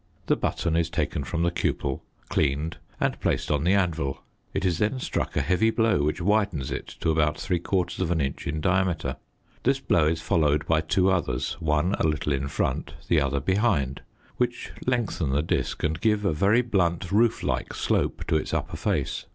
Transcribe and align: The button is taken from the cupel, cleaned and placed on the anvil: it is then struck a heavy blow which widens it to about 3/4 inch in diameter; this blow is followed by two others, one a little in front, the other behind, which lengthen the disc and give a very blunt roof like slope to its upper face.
The 0.25 0.35
button 0.35 0.75
is 0.75 0.89
taken 0.89 1.23
from 1.23 1.43
the 1.43 1.51
cupel, 1.51 2.01
cleaned 2.27 2.77
and 2.99 3.19
placed 3.19 3.51
on 3.51 3.63
the 3.63 3.75
anvil: 3.75 4.23
it 4.51 4.65
is 4.65 4.79
then 4.79 4.99
struck 4.99 5.37
a 5.37 5.41
heavy 5.41 5.69
blow 5.69 6.01
which 6.01 6.19
widens 6.19 6.71
it 6.71 6.87
to 7.01 7.11
about 7.11 7.35
3/4 7.37 8.19
inch 8.19 8.47
in 8.47 8.61
diameter; 8.61 9.17
this 9.61 9.79
blow 9.79 10.07
is 10.07 10.19
followed 10.19 10.65
by 10.65 10.81
two 10.81 11.11
others, 11.11 11.53
one 11.59 11.93
a 11.99 12.07
little 12.07 12.33
in 12.33 12.47
front, 12.47 12.95
the 13.09 13.21
other 13.21 13.39
behind, 13.39 14.01
which 14.37 14.71
lengthen 14.87 15.33
the 15.33 15.43
disc 15.43 15.83
and 15.83 16.01
give 16.01 16.25
a 16.25 16.33
very 16.33 16.63
blunt 16.63 17.11
roof 17.11 17.43
like 17.43 17.71
slope 17.75 18.23
to 18.25 18.37
its 18.37 18.55
upper 18.55 18.77
face. 18.77 19.25